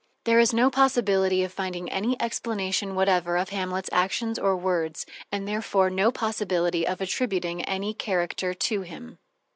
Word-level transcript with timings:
There 0.25 0.39
is 0.39 0.51
no 0.51 0.71
possibility 0.71 1.43
of 1.43 1.53
finding 1.53 1.87
any 1.91 2.19
explanation 2.19 2.95
whatever 2.95 3.37
of 3.37 3.49
Hamlet's 3.49 3.91
actions 3.93 4.39
or 4.39 4.57
words, 4.57 5.05
and 5.31 5.47
therefore 5.47 5.91
no 5.91 6.11
possibility 6.11 6.87
of 6.87 7.01
attributing 7.01 7.63
any 7.65 7.93
character 7.93 8.55
to 8.55 8.81
him. 8.81 9.19